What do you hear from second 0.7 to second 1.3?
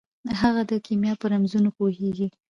کیمیا په